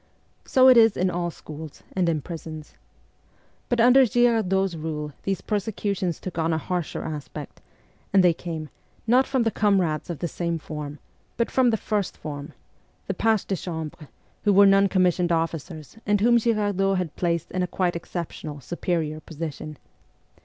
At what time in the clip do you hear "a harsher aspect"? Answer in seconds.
6.51-7.61